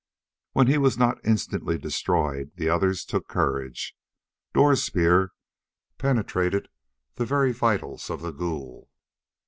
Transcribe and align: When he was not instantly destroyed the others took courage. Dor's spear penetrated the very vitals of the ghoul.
When 0.53 0.65
he 0.65 0.79
was 0.79 0.97
not 0.97 1.23
instantly 1.23 1.77
destroyed 1.77 2.53
the 2.55 2.69
others 2.69 3.05
took 3.05 3.27
courage. 3.27 3.95
Dor's 4.51 4.81
spear 4.83 5.31
penetrated 5.99 6.69
the 7.17 7.25
very 7.27 7.51
vitals 7.51 8.09
of 8.09 8.21
the 8.23 8.31
ghoul. 8.31 8.89